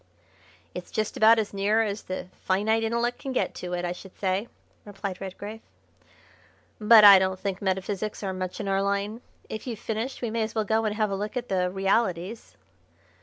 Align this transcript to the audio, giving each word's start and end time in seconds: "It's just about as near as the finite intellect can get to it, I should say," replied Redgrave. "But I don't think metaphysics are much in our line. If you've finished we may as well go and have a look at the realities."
"It's 0.73 0.89
just 0.89 1.15
about 1.15 1.37
as 1.37 1.53
near 1.53 1.83
as 1.83 2.01
the 2.01 2.29
finite 2.39 2.81
intellect 2.81 3.19
can 3.19 3.33
get 3.33 3.53
to 3.53 3.73
it, 3.73 3.85
I 3.85 3.91
should 3.91 4.17
say," 4.17 4.47
replied 4.83 5.21
Redgrave. 5.21 5.61
"But 6.79 7.03
I 7.03 7.19
don't 7.19 7.39
think 7.39 7.61
metaphysics 7.61 8.23
are 8.23 8.33
much 8.33 8.59
in 8.59 8.67
our 8.67 8.81
line. 8.81 9.21
If 9.47 9.67
you've 9.67 9.77
finished 9.77 10.23
we 10.23 10.31
may 10.31 10.41
as 10.41 10.55
well 10.55 10.65
go 10.65 10.85
and 10.85 10.95
have 10.95 11.11
a 11.11 11.15
look 11.15 11.37
at 11.37 11.49
the 11.49 11.69
realities." 11.69 12.57